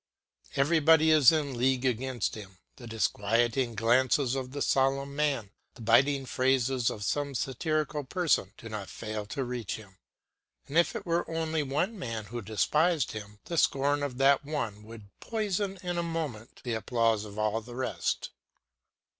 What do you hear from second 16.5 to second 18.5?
the applause of the rest.